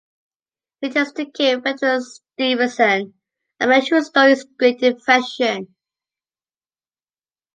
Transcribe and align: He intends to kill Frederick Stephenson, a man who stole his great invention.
He 0.81 0.87
intends 0.87 1.13
to 1.13 1.27
kill 1.29 1.61
Frederick 1.61 2.01
Stephenson, 2.01 3.13
a 3.59 3.67
man 3.67 3.85
who 3.85 4.01
stole 4.01 4.29
his 4.29 4.47
great 4.57 4.81
invention. 4.81 5.75